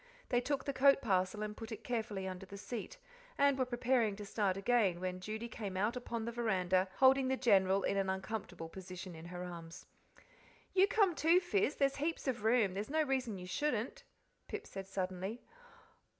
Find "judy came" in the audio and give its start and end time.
5.19-5.77